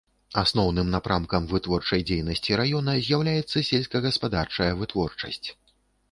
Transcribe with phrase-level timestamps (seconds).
[0.41, 5.47] Асноўным напрамкам вытворчай дзейнасці раёна з'яўляецца сельскагаспадарчая вытворчасць.